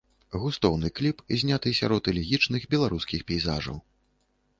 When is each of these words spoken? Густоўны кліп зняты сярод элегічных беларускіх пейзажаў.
Густоўны 0.43 0.87
кліп 0.99 1.17
зняты 1.41 1.73
сярод 1.79 2.09
элегічных 2.13 2.65
беларускіх 2.75 3.21
пейзажаў. 3.29 3.77